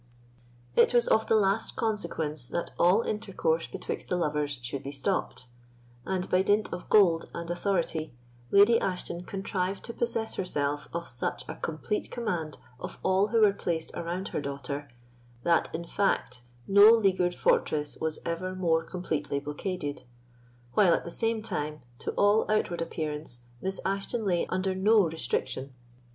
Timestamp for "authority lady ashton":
7.51-9.23